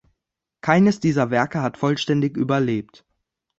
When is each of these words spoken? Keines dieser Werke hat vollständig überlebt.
Keines 0.61 0.99
dieser 0.99 1.29
Werke 1.29 1.61
hat 1.61 1.77
vollständig 1.77 2.35
überlebt. 2.35 3.05